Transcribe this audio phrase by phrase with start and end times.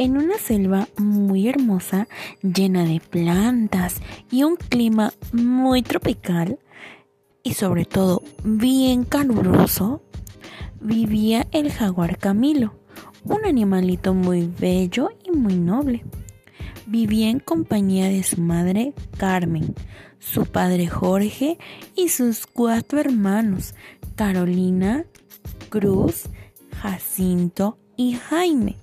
[0.00, 2.08] En una selva muy hermosa,
[2.40, 4.00] llena de plantas
[4.30, 6.58] y un clima muy tropical,
[7.42, 10.02] y sobre todo bien caluroso,
[10.80, 12.72] vivía el jaguar Camilo,
[13.24, 16.02] un animalito muy bello y muy noble.
[16.86, 19.74] Vivía en compañía de su madre Carmen,
[20.18, 21.58] su padre Jorge
[21.94, 23.74] y sus cuatro hermanos,
[24.14, 25.04] Carolina,
[25.68, 26.22] Cruz,
[26.80, 28.79] Jacinto y Jaime.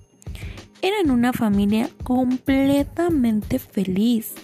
[0.88, 4.36] Eran una familia completamente feliz.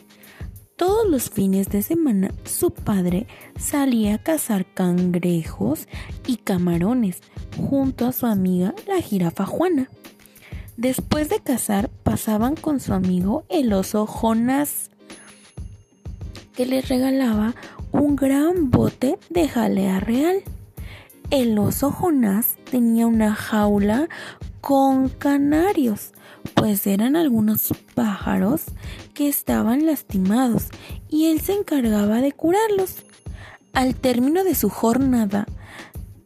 [0.75, 5.87] Todos los fines de semana su padre salía a cazar cangrejos
[6.27, 7.21] y camarones
[7.55, 9.87] junto a su amiga la jirafa Juana.
[10.75, 14.91] Después de cazar pasaban con su amigo el oso Jonás,
[16.57, 17.55] que les regalaba
[17.93, 20.43] un gran bote de jalea real.
[21.29, 24.09] El oso Jonás tenía una jaula
[24.63, 26.13] con canarios,
[26.53, 28.63] pues eran algunos pájaros
[29.13, 30.69] que estaban lastimados
[31.09, 33.03] y él se encargaba de curarlos.
[33.73, 35.47] Al término de su jornada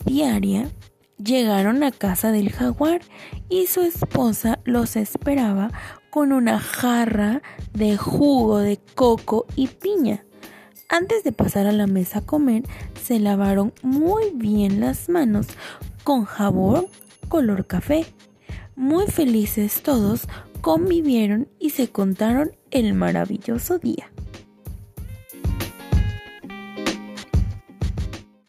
[0.06, 0.70] diaria,
[1.18, 3.02] llegaron a casa del jaguar
[3.50, 5.72] y su esposa los esperaba
[6.12, 7.42] con una jarra
[7.74, 10.26] de jugo de coco y piña.
[10.90, 12.62] Antes de pasar a la mesa a comer,
[13.04, 15.48] se lavaron muy bien las manos
[16.04, 16.86] con jabón
[17.28, 18.06] color café.
[18.76, 20.28] Muy felices todos,
[20.62, 24.12] convivieron y se contaron el maravilloso día.